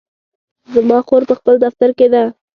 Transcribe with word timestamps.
زما 0.73 0.97
خور 1.07 1.23
په 1.29 1.33
خپل 1.39 1.55
دفتر 1.65 1.89
کې 1.97 2.07
ده 2.13 2.23